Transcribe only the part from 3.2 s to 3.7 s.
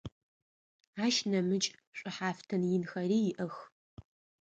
иӏэх.